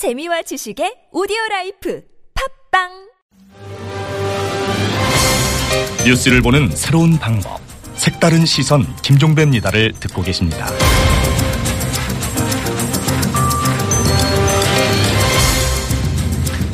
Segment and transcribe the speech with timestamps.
[0.00, 2.02] 재미와 지식의 오디오 라이프
[2.72, 2.88] 팟빵
[6.06, 7.60] 뉴스를 보는 새로운 방법.
[7.96, 10.68] 색다른 시선 김종배입니다를 듣고 계십니다.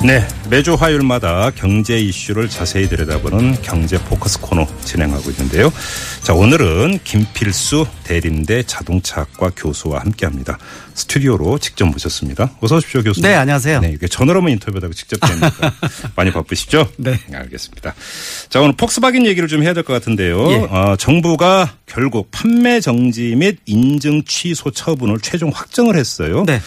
[0.06, 5.72] 네, 매주 화요일마다 경제 이슈를 자세히 들여다보는 경제 포커스 코너 진행하고 있는데요.
[6.22, 10.58] 자, 오늘은 김필수 대림대 자동차학과 교수와 함께합니다.
[10.94, 12.52] 스튜디오로 직접 모셨습니다.
[12.60, 13.28] 어서 오십시오, 교수님.
[13.28, 13.80] 네, 안녕하세요.
[13.80, 15.72] 네, 이게 전화로만 인터뷰하다가 직접 되니까
[16.14, 16.88] 많이 바쁘시죠?
[16.98, 17.18] 네.
[17.34, 17.92] 알겠습니다.
[18.48, 20.52] 자, 오늘 폭스바겐 얘기를 좀 해야 될 것 같은데요.
[20.52, 20.56] 예.
[20.70, 26.44] 어, 정부가 결국 판매 정지 및 인증 취소 처분을 최종 확정을 했어요.
[26.46, 26.60] 네.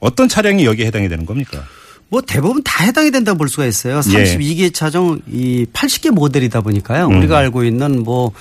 [0.00, 1.64] 어떤 차량이 여기에 해당이 되는 겁니까?
[2.10, 3.96] 뭐 대부분 다 해당이 된다고 볼 수가 있어요.
[3.96, 4.00] 예.
[4.00, 7.06] 32개 차종 이 80개 모델이다 보니까요.
[7.06, 7.18] 음.
[7.18, 8.32] 우리가 알고 있는 뭐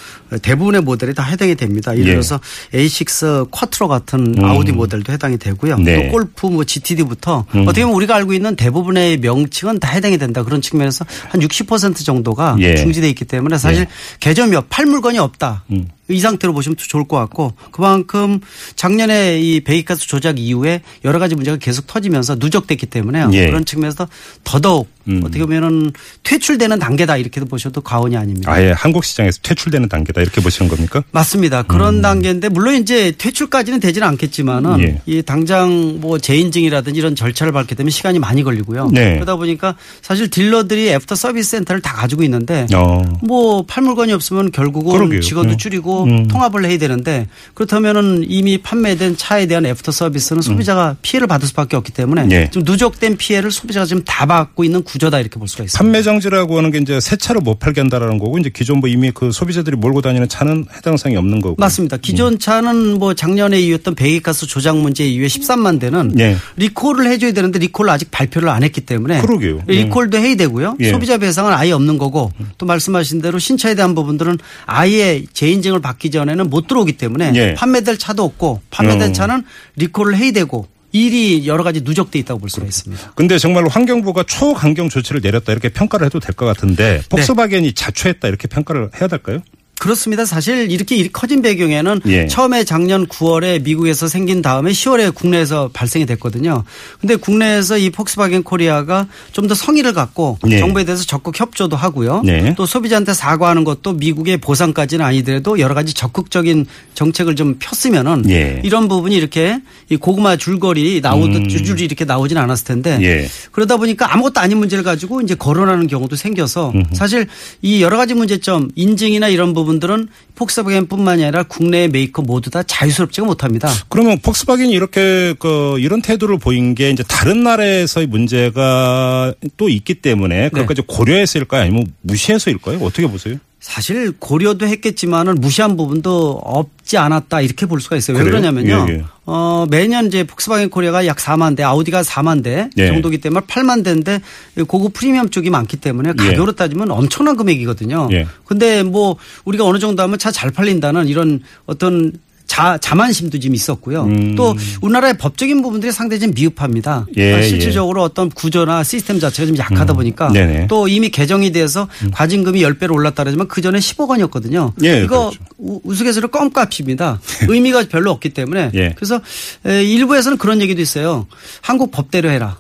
[0.42, 1.94] 대부분의 모델이 다 해당이 됩니다.
[1.96, 2.12] 예를 예.
[2.14, 2.40] 들어서
[2.74, 4.44] A6 쿼트로 같은 음.
[4.44, 5.78] 아우디 모델도 해당이 되고요.
[5.78, 6.08] 네.
[6.08, 7.62] 또 골프 뭐 GTD부터 음.
[7.62, 10.44] 어떻게 보면 우리가 알고 있는 대부분의 명칭은 다 해당이 된다.
[10.44, 12.76] 그런 측면에서 한 60% 정도가 예.
[12.76, 13.86] 중지돼 있기 때문에 사실
[14.20, 15.64] 개점이 없, 팔 물건이 없다.
[16.10, 16.14] 음.
[16.14, 18.40] 이 상태로 보시면 좋을 것 같고 그만큼
[18.76, 23.30] 작년에 이 배기가스 조작 이후에 여러 가지 문제가 계속 터지면서 누적됐기 때문에요.
[23.34, 23.48] 예.
[23.48, 24.08] 그런 측면에서
[24.44, 25.22] 더더욱 음.
[25.24, 25.92] 어떻게 보면은
[26.24, 28.52] 퇴출되는 단계다 이렇게도 보셔도 과언이 아닙니다.
[28.52, 31.04] 아예 한국 시장에서 퇴출되는 단계다 이렇게 보시는 겁니까?
[31.12, 31.64] 맞습니다.
[31.64, 34.82] 그런 단계인데 물론 이제 퇴출까지는 되지는 않겠지만은 음.
[34.82, 35.02] 예.
[35.06, 38.90] 이 당장 뭐 재인증이라든지 이런 절차를 밟게 되면 시간이 많이 걸리고요.
[38.92, 39.14] 네.
[39.16, 43.02] 그러다 보니까 사실 딜러들이 애프터 서비스 센터를 다 가지고 있는데 어.
[43.24, 45.22] 뭐 팔 물건이 없으면 결국은 그러게요.
[45.22, 45.58] 직원도 네.
[45.58, 46.28] 줄이고 음.
[46.28, 51.92] 통합을 해야 되는데 그렇다면은 이미 판매된 차에 대한 애프터 서비스는 소비자가 피해를 받을 수밖에 없기
[51.94, 52.32] 때문에 음.
[52.32, 52.50] 예.
[52.50, 55.84] 좀 누적된 피해를 소비자가 지금 다 받고 있는 구조다 이렇게 볼 수가 있습니다.
[55.84, 59.12] 판매 정지라고 하는 게 이제 새 차를 못 팔게 한다라는 거고 이제 기존 뭐 이미
[59.12, 61.56] 그 소비자들이 몰고 다니는 차는 해당 사항이 없는 거고.
[61.58, 61.98] 맞습니다.
[61.98, 66.38] 기존 차는 뭐 작년에 있었던 배기가스 조작 문제 이후에 13만 대는 예.
[66.58, 69.62] 리콜을 해줘야 되는데 리콜을 아직 발표를 안 했기 때문에 그러게요.
[69.68, 70.78] 리콜도 해야 되고요.
[70.80, 70.90] 예.
[70.92, 76.50] 소비자 배상은 아예 없는 거고 또 말씀하신 대로 신차에 대한 부분들은 아예 재인증을 받기 전에는
[76.50, 77.54] 못 들어오기 때문에 예.
[77.56, 79.14] 판매될 차도 없고 판매된 어.
[79.14, 79.44] 차는
[79.76, 83.12] 리콜을 해야 되고 일이 여러 가지 누적돼 있다고 볼 수가 있습니다.
[83.16, 86.54] 근데 정말 환경부가 초강경 조치를 내렸다 이렇게 평가를 해도 될것 네.
[86.54, 89.42] 같은데 폭스바겐이 자초했다 이렇게 평가를 해야 될까요?
[89.80, 90.26] 그렇습니다.
[90.26, 92.28] 사실 이렇게 일- 커진 배경에는 예.
[92.28, 96.64] 처음에 작년 9월에 미국에서 생긴 다음에 10월에 국내에서 발생이 됐거든요.
[97.00, 100.60] 근데 국내에서 이 폭스바겐 코리아가 좀 더 성의를 갖고 예.
[100.60, 102.22] 정부에 대해서 적극 협조도 하고요.
[102.24, 102.54] 네.
[102.56, 108.62] 또 소비자한테 사과하는 것도 미국의 보상까지는 아니더라도 여러 가지 적극적인 정책을 좀 폈으면은 예.
[108.64, 109.60] 이런 부분이 이렇게
[109.90, 111.48] 이 고구마 줄거리 나오듯 음.
[111.48, 113.28] 줄줄이 이렇게 나오진 않았을 텐데 예.
[113.52, 117.26] 그러다 보니까 아무것도 아닌 문제를 가지고 이제 거론하는 경우도 생겨서 사실
[117.62, 123.70] 이 여러 가지 문제점 인증이나 이런 부분들은 폭스바겐뿐만이 아니라 국내의 메이커 모두 다 자유스럽지가 못합니다.
[123.90, 130.02] 그러면 폭스바겐이 이렇게 그 이런 태도를 보인 게 이제 다른 나라에서의 문제가 또 있기 네.
[130.02, 131.62] 때문에 그것까지 고려해서일까요?
[131.62, 132.80] 아니면 무시해서일까요?
[132.80, 133.36] 어떻게 보세요?
[133.60, 138.16] 사실 고려도 했겠지만은 무시한 부분도 없지 않았다 이렇게 볼 수가 있어요.
[138.18, 138.42] 왜 그래요?
[138.42, 138.86] 그러냐면요.
[138.90, 139.04] 예, 예.
[139.26, 142.88] 어, 매년 이제 폭스바겐 코리아가 약 4만 대, 아우디가 4만 대 예.
[142.88, 144.22] 정도기 때문에 8만 대인데
[144.66, 148.08] 고급 프리미엄 쪽이 많기 때문에 가격으로 따지면 엄청난 금액이거든요.
[148.14, 148.28] 예.
[148.46, 152.14] 근데 뭐 우리가 어느 정도 하면 차 잘 팔린다는 이런 어떤
[152.50, 154.06] 자, 자만심도 좀 있었고요.
[154.06, 154.34] 음.
[154.36, 157.06] 또 우리나라의 법적인 부분들이 상당히 좀 미흡합니다.
[157.16, 160.62] 예, 그러니까 실질적으로 어떤 구조나 시스템 자체가 좀 약하다 보니까 네네.
[160.64, 160.68] 음.
[160.68, 164.74] 또 이미 개정이 돼서 과징금이 10배로 올랐다 그러지만 그 전에 10억 원이었거든요.
[164.84, 165.40] 예, 이거 그렇죠.
[165.60, 167.22] 우- 우스갯소리로 껌값입니다.
[167.48, 168.94] 의미가 별로 없기 때문에 예.
[168.96, 169.22] 그래서
[169.68, 171.28] 에, 일부에서는 그런 얘기도 있어요.
[171.62, 172.58] 한국 법대로 해라.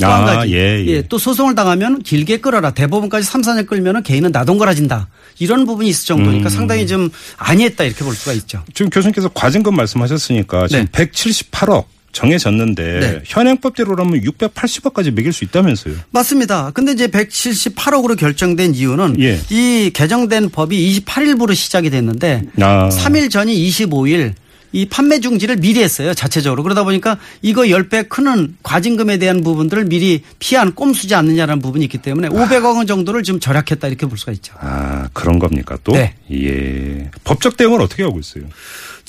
[0.00, 0.54] 또한 아, 가지.
[0.54, 1.02] 예, 예.
[1.02, 2.72] 또 소송을 당하면 길게 끌어라.
[2.72, 5.08] 대법원까지 3, 4년 끌면은 개인은 나동거라진다.
[5.38, 6.50] 이런 부분이 있을 정도니까 음.
[6.50, 8.62] 상당히 좀 아니했다 이렇게 볼 수가 있죠.
[8.74, 11.06] 지금 교수님께서 과징금 말씀하셨으니까 지금 네.
[11.06, 13.22] 178억 정해졌는데 네.
[13.24, 15.94] 현행법대로라면 680억까지 매길 수 있다면서요.
[16.10, 16.70] 맞습니다.
[16.72, 19.40] 근데 이제 178억으로 결정된 이유는 예.
[19.50, 22.88] 이 개정된 법이 28일부로 시작이 됐는데 아.
[22.88, 24.34] 3일 전이 25일
[24.72, 26.14] 이 판매 중지를 미리 했어요.
[26.14, 26.62] 자체적으로.
[26.62, 32.28] 그러다 보니까 이거 10배 크는 과징금에 대한 부분들을 미리 피한 꼼수지 않느냐라는 부분이 있기 때문에
[32.28, 34.54] 500억 원 정도를 지금 절약했다 이렇게 볼 수가 있죠.
[34.60, 35.92] 아, 그런 겁니까 또?
[35.92, 36.14] 네.
[36.32, 37.10] 예.
[37.24, 38.44] 법적 대응은 어떻게 하고 있어요?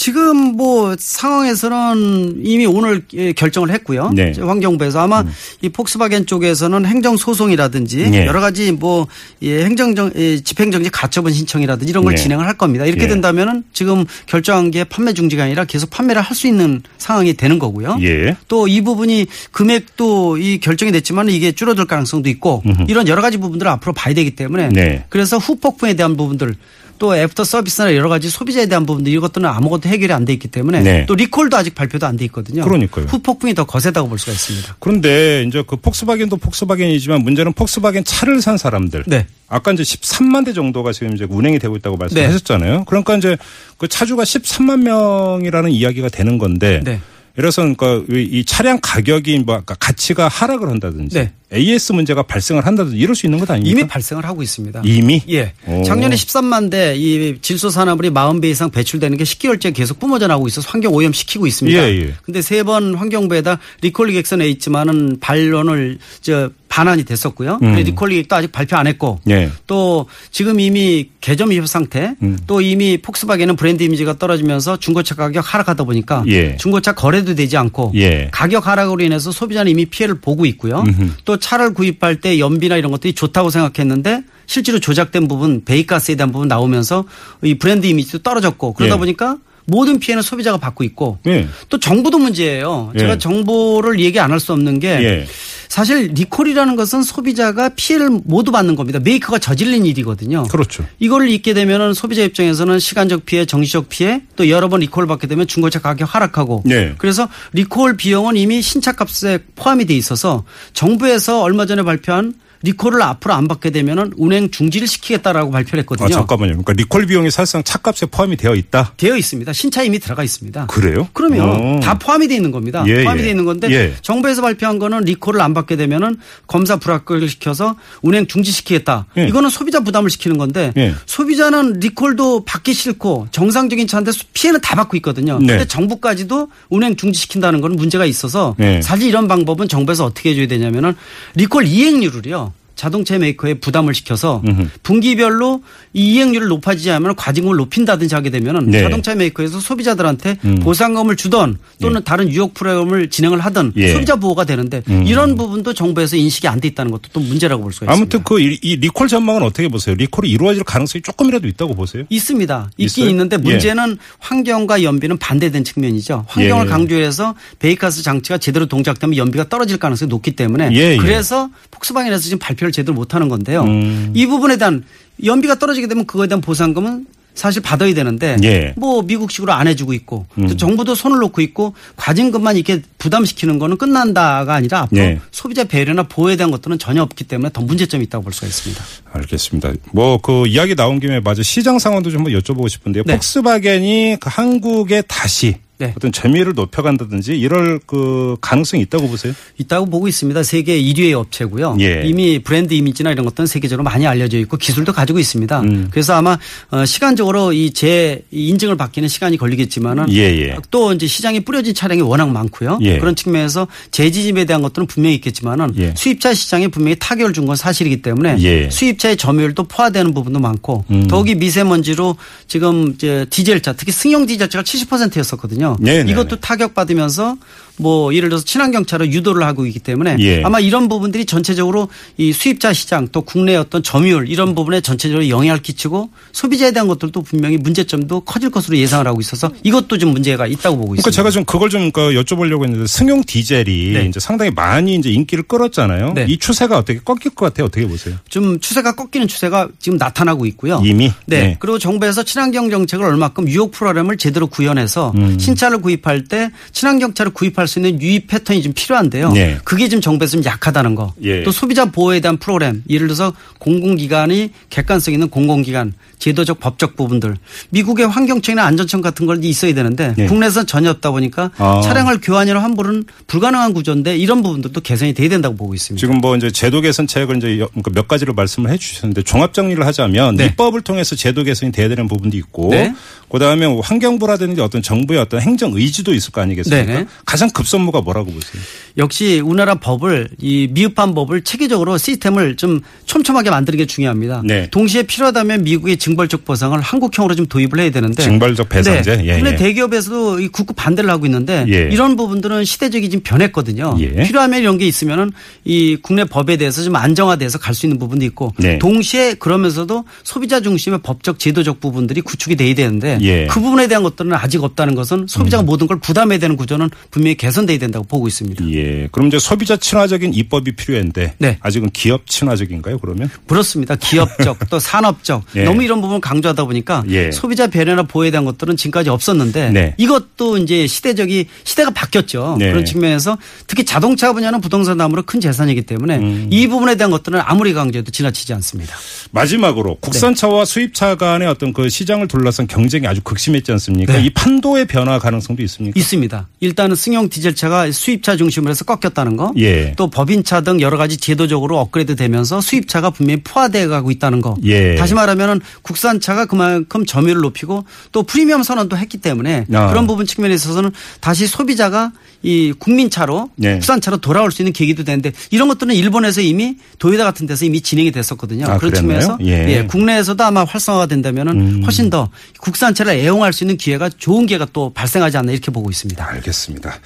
[0.01, 4.09] 지금 뭐 상황에서는 이미 오늘 예, 결정을 했고요.
[4.15, 4.33] 네.
[4.35, 5.23] 환경부에서 아마
[5.61, 8.25] 이 폭스바겐 쪽에서는 행정 소송이라든지 네.
[8.25, 9.05] 여러 가지 뭐
[9.43, 12.23] 예, 행정정 예, 집행정지 가처분 신청이라든지 이런 걸 네.
[12.23, 12.87] 진행을 할 겁니다.
[12.87, 13.07] 이렇게 예.
[13.09, 17.99] 된다면은 지금 결정한 게 판매 중지가 아니라 계속 판매를 할 수 있는 상황이 되는 거고요.
[18.01, 18.37] 예.
[18.47, 23.93] 또이 부분이 금액도 이 결정이 됐지만 이게 줄어들 가능성도 있고 이런 여러 가지 부분들을 앞으로
[23.93, 25.03] 봐야 되기 때문에 네.
[25.09, 26.55] 그래서 후폭풍에 대한 부분들
[27.01, 30.81] 또 애프터 서비스나 여러 가지 소비자에 대한 부분들 이것들은 아무것도 해결이 안 돼 있기 때문에
[30.81, 31.05] 네.
[31.05, 32.63] 또 리콜도 아직 발표도 안 돼 있거든요.
[32.63, 33.05] 그러니까요.
[33.05, 34.77] 후폭풍이 더 거세다고 볼 수가 있습니다.
[34.79, 39.03] 그런데 이제 그 폭스바겐도 폭스바겐이지만 문제는 폭스바겐 차를 산 사람들.
[39.07, 39.27] 네.
[39.47, 42.85] 아까 이제 13만 대 정도가 지금 이제 운행이 되고 있다고 말씀하셨잖아요.
[42.85, 43.37] 그러니까 이제
[43.77, 46.81] 그 차주가 13만 명이라는 이야기가 되는 건데.
[46.83, 46.99] 네.
[47.37, 51.31] 이래서 그러니까 이 차량 가격이 뭐 가치가 하락을 한다든지 네.
[51.53, 53.71] AS 문제가 발생을 한다든지 이럴 수 있는 것 아닙니까?
[53.79, 54.81] 이미 발생을 하고 있습니다.
[54.85, 55.21] 이미?
[55.29, 55.53] 예.
[55.67, 55.83] 오.
[55.83, 60.69] 작년에 13만 대 이 질소 산화물이 40배 이상 배출되는 게 10개월째 계속 뿜어져 나오고 있어서
[60.69, 61.77] 환경 오염 시키고 있습니다.
[61.77, 62.13] 예, 예.
[62.23, 67.55] 근데 세 번 환경부에다 리콜 계획서 냈지만은 반려를 저 반환이 됐었고요.
[67.61, 67.73] 음.
[67.73, 69.49] 근데 리콜 계획도 아직 발표 안 했고 예.
[69.67, 72.37] 또 지금 이미 개점 위협 상태 음.
[72.47, 76.55] 또 이미 폭스바겐은 브랜드 이미지가 떨어지면서 중고차 가격 하락하다 보니까 예.
[76.57, 78.29] 중고차 거래도 되지 않고 예.
[78.31, 80.83] 가격 하락으로 인해서 소비자는 이미 피해를 보고 있고요.
[81.25, 86.47] 또 차를 구입할 때 연비나 이런 것들이 좋다고 생각했는데 실제로 조작된 부분 베이가스에 대한 부분
[86.47, 87.03] 나오면서
[87.43, 88.99] 이 브랜드 이미지도 떨어졌고 그러다 예.
[88.99, 89.37] 보니까
[89.71, 91.47] 모든 피해는 소비자가 받고 있고 예.
[91.69, 92.91] 또 정부도 문제예요.
[92.93, 92.99] 예.
[92.99, 95.25] 제가 정보를 얘기 안 할 수 없는 게 예.
[95.69, 98.99] 사실 리콜이라는 것은 소비자가 피해를 모두 받는 겁니다.
[98.99, 100.43] 메이커가 저지른 일이거든요.
[100.43, 100.85] 그렇죠.
[100.99, 105.47] 이거를 잊게 되면은 소비자 입장에서는 시간적 피해, 정신적 피해, 또 여러 번 리콜을 받게 되면
[105.47, 106.63] 중고차 가격 하락하고.
[106.65, 106.93] 네.
[106.97, 113.33] 그래서 리콜 비용은 이미 신차 값에 포함이 돼 있어서 정부에서 얼마 전에 발표한 리콜을 앞으로
[113.33, 116.07] 안 받게 되면은 운행 중지를 시키겠다라고 발표를 했거든요.
[116.07, 116.51] 아, 잠깐만요.
[116.51, 118.93] 그러니까 리콜 비용이 사실상 차값에 포함이 되어 있다.
[118.97, 119.51] 되어 있습니다.
[119.53, 120.67] 신차 이미 들어가 있습니다.
[120.67, 121.07] 그래요?
[121.13, 121.79] 그러면 어.
[121.81, 122.83] 다 포함이 돼 있는 겁니다.
[122.87, 123.23] 예, 포함이 예.
[123.23, 123.93] 돼 있는 건데 예.
[124.01, 126.17] 정부에서 발표한 거는 리콜을 안 받게 되면은
[126.47, 129.07] 검사 불합격을 시켜서 운행 중지시키겠다.
[129.17, 129.27] 예.
[129.27, 130.93] 이거는 소비자 부담을 시키는 건데 예.
[131.05, 135.39] 소비자는 리콜도 받기 싫고 정상적인 차인데 피해는 다 받고 있거든요.
[135.39, 135.47] 네.
[135.47, 138.81] 근데 정부까지도 운행 중지시킨다는 건 문제가 있어서 예.
[138.81, 140.93] 사실 이런 방법은 정부에서 어떻게 해줘야 되냐면은
[141.35, 142.50] 리콜 이행률을요.
[142.81, 144.67] 자동차 메이커에 부담을 시켜서 음흠.
[144.81, 145.61] 분기별로
[145.93, 148.81] 이 이행률을 높아지지 않으면 과징금을 높인다든지 하게 되면은 네.
[148.81, 153.93] 자동차 메이커에서 소비자들한테 보상금을 주던 또는 다른 유혹 프로그램을 진행을 하든 예.
[153.93, 157.91] 소비자 보호가 되는데 이런 부분도 정부에서 인식이 안 돼 있다는 것도 또 문제라고 볼 수가
[157.91, 158.23] 아무튼 있습니다.
[158.29, 159.95] 그이 리콜 전망은 어떻게 보세요?
[159.95, 162.03] 리콜이 이루어질 가능성이 조금이라도 있다고 보세요?
[162.09, 162.69] 있습니다.
[162.77, 163.09] 있긴 있어요?
[163.11, 163.41] 있는데 예.
[163.41, 166.25] 문제는 환경과 연비는 반대된 측면이죠.
[166.27, 166.69] 환경을 예.
[166.69, 170.97] 강조해서 배기가스 장치가 제대로 동작되면 연비가 떨어질 가능성이 높기 때문에 예, 예.
[170.97, 173.63] 그래서 폭스바겐에서 지금 발표를 제대로 못하는 건데요.
[173.63, 174.11] 음.
[174.13, 174.83] 이 부분에 대한
[175.23, 178.73] 연비가 떨어지게 되면 그거에 대한 보상금은 사실 받아야 되는데 예.
[178.75, 184.53] 뭐 미국식으로 안 해주고 있고 또 정부도 손을 놓고 있고 과징금만 이렇게 부담시키는 거는 끝난다가
[184.53, 185.19] 아니라 앞으로 예.
[185.31, 188.83] 소비자 배려나 보호에 대한 것들은 전혀 없기 때문에 더 문제점이 있다고 볼 수가 있습니다.
[189.13, 189.71] 알겠습니다.
[189.93, 193.03] 뭐 그 이야기 나온 김에 맞아 시장 상황도 좀 한번 여쭤보고 싶은데요.
[193.05, 193.13] 네.
[193.13, 195.93] 폭스바겐이 그 한국에 다시 네.
[195.95, 199.33] 어떤 점유율을 높여간다든지 이럴 그 가능성이 있다고 보세요?
[199.57, 200.43] 있다고 보고 있습니다.
[200.43, 201.77] 세계 1위의 업체고요.
[201.81, 202.03] 예.
[202.05, 205.61] 이미 브랜드 이미지나 이런 것들은 세계적으로 많이 알려져 있고 기술도 가지고 있습니다.
[205.61, 205.87] 음.
[205.91, 206.37] 그래서 아마
[206.71, 210.55] 어, 시간적으로 이재 인증을 받기는 시간이 걸리겠지만은 예, 예.
[210.69, 212.79] 또 이제 시장에 뿌려진 차량이 워낙 많고요.
[212.81, 212.97] 예.
[212.97, 215.93] 그런 측면에서 재지짐에 대한 것들은 분명히 있겠지만은 예.
[215.95, 218.69] 수입차 시장에 분명히 타격을 준 건 사실이기 때문에 예.
[218.69, 221.07] 수입차의 점유율도 포화되는 부분도 많고 음.
[221.07, 222.15] 더욱이 미세먼지로
[222.47, 225.70] 지금 이제 디젤차 특히 승용 디젤차가 70%였었거든요.
[225.79, 226.41] 네, 네, 이것도 네.
[226.41, 227.37] 타격받으면서
[227.77, 230.43] 뭐 예를 들어서 친환경 차로 유도를 하고 있기 때문에 예.
[230.43, 235.61] 아마 이런 부분들이 전체적으로 이 수입차 시장 또 국내 어떤 점유율 이런 부분에 전체적으로 영향을
[235.61, 240.77] 끼치고 소비자에 대한 것들도 분명히 문제점도 커질 것으로 예상을 하고 있어서 이것도 좀 문제가 있다고
[240.77, 241.15] 보고 그러니까 있습니다.
[241.15, 244.05] 제가 좀 그걸 좀그 여쭤보려고 했는데 승용 디젤이 네.
[244.05, 246.13] 이제 상당히 많이 이제 인기를 끌었잖아요.
[246.13, 246.25] 네.
[246.29, 247.65] 이 추세가 어떻게 꺾일 것 같아요?
[247.65, 248.15] 어떻게 보세요?
[248.29, 250.81] 좀 추세가 꺾이는 추세가 지금 나타나고 있고요.
[250.83, 251.11] 이미?
[251.25, 251.41] 네.
[251.41, 251.57] 네.
[251.59, 255.39] 그리고 정부에서 친환경 정책을 얼마큼 유혹 프로그램을 제대로 구현해서 음.
[255.39, 259.31] 신차 를 구입할 때 친환경 차를 구입할 수 있는 유입 패턴이 좀 필요한데요.
[259.33, 259.57] 네.
[259.63, 261.13] 그게 지금 정부에서 좀 약하다는 거.
[261.23, 261.43] 예.
[261.43, 262.81] 또 소비자 보호에 대한 프로그램.
[262.89, 267.35] 예를 들어서 공공기관이 객관성 있는 공공기관, 제도적 법적 부분들.
[267.71, 270.25] 미국의 환경청이나 안전청 같은 걸 있어야 되는데 예.
[270.25, 271.81] 국내에서는 전혀 없다 보니까 아.
[271.83, 275.99] 차량을 교환이나 환불은 불가능한 구조인데 이런 부분들도 개선이 돼야 된다고 보고 있습니다.
[275.99, 280.35] 지금 뭐 이제 제도 개선책을 이제 여- 그몇 가지로 말씀을 해 주셨는데 종합 정리를 하자면
[280.35, 280.45] 네.
[280.47, 282.93] 입법을 통해서 제도 개선이 돼야 되는 부분도 있고 네.
[283.31, 286.85] 그다음에 뭐 환경부라든지 어떤 정부의 어떤 행정 의지도 있을 거 아니겠습니까?
[286.85, 287.05] 네네.
[287.25, 288.61] 가장 급선무가 뭐라고 보세요?
[288.97, 294.41] 역시 우리나라 법을 이 미흡한 법을 체계적으로 시스템을 좀 촘촘하게 만드는 게 중요합니다.
[294.45, 294.69] 네.
[294.71, 298.23] 동시에 필요하다면 미국의 징벌적 보상을 한국형으로 좀 도입을 해야 되는데.
[298.23, 299.17] 징벌적 배상제?
[299.17, 299.25] 네.
[299.27, 299.55] 예, 근데 예.
[299.55, 301.89] 대기업에서도 이 국고 반대를 하고 있는데 예.
[301.91, 303.97] 이런 부분들은 시대적이 지금 변했거든요.
[303.99, 304.23] 예.
[304.23, 305.31] 필요하면 이런 게 있으면은
[305.65, 308.77] 이 국내 법에 대해서 좀 안정화돼서 갈 수 있는 부분도 있고 네.
[308.79, 313.47] 동시에 그러면서도 소비자 중심의 법적 제도적 부분들이 구축이 돼야 되는데 예.
[313.47, 317.79] 그 부분에 대한 것들은 아직 없다는 것은 소비자가 모든 걸 부담해야 되는 구조는 분명히 개선돼야
[317.79, 318.69] 된다고 보고 있습니다.
[318.71, 319.07] 예.
[319.11, 321.57] 그럼 이제 소비자 친화적인 입법이 필요한데 네.
[321.61, 322.99] 아직은 기업 친화적인가요?
[322.99, 323.29] 그러면?
[323.47, 323.95] 그렇습니다.
[323.95, 325.63] 기업적 또 산업적 예.
[325.63, 327.31] 너무 이런 부분을 강조하다 보니까 예.
[327.31, 329.95] 소비자 배려나 보호에 대한 것들은 지금까지 없었는데 네.
[329.97, 332.57] 이것도 이제 시대적이 시대가 바뀌었죠.
[332.59, 332.69] 네.
[332.69, 336.47] 그런 측면에서 특히 자동차 분야는 부동산 다음으로 큰 재산이기 때문에 음.
[336.51, 338.93] 이 부분에 대한 것들은 아무리 강조해도 지나치지 않습니다.
[339.31, 344.13] 마지막으로 국산차와 수입차 간의 어떤 그 시장을 둘러싼 경쟁이 아주 극심했지 않습니까?
[344.13, 344.25] 네.
[344.25, 345.99] 이 판도의 변화 가능성도 있습니까?
[345.99, 346.47] 있습니다.
[346.59, 349.53] 일단은 승용 디젤차가 수입차 중심으로 해서 꺾였다는 거.
[349.57, 349.93] 예.
[349.95, 354.55] 또 법인차 등 여러 가지 제도적으로 업그레이드 되면서 수입차가 분명히 포화되어 가고 있다는 거.
[354.63, 354.95] 예.
[354.95, 359.87] 다시 말하면 국산차가 그만큼 점유율을 높이고 또 프리미엄 선언도 했기 때문에 아.
[359.87, 362.11] 그런 부분 측면에 있어서는 다시 소비자가
[362.43, 363.75] 이 국민차로 예.
[363.75, 368.11] 국산차로 돌아올 수 있는 계기도 되는데 이런 것들은 일본에서 이미 도요타 같은 데서 이미 진행이
[368.11, 368.65] 됐었거든요.
[368.65, 368.93] 아, 그런?
[368.93, 369.63] 측면에서 예.
[369.63, 369.69] 음.
[369.69, 374.91] 예, 국내에서도 아마 활성화가 된다면은 훨씬 더 국산차를 애용할 수 있는 기회가 좋은 기회가 또
[375.11, 376.25] 발생하지 않나 이렇게 보고 있습니다.
[376.25, 376.99] 알겠습니다.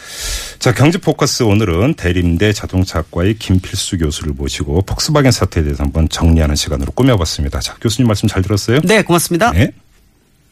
[0.59, 6.91] 자, 경제 포커스 오늘은 대림대 자동차학과의 김필수 교수를 모시고 폭스바겐 사태에 대해서 한번 정리하는 시간으로
[6.91, 7.59] 꾸며봤습니다.
[7.59, 8.79] 자, 교수님 말씀 잘 들었어요?
[8.81, 9.51] 네, 고맙습니다.
[9.51, 9.71] 네.